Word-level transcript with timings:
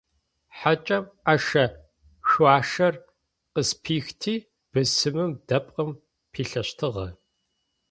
Хьакӏэм 0.57 1.05
ӏэшэ-шъуашэр 1.23 2.93
къызпихти, 3.53 4.35
бысымым 4.71 5.31
дэпкъым 5.47 5.89
пилъэщтыгъэ. 6.31 7.07